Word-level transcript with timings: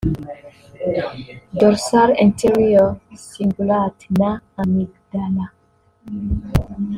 dorsal 1.59 2.09
anterior 2.23 2.89
cingulate 3.29 4.05
na 4.19 4.29
amygdala’ 4.61 5.45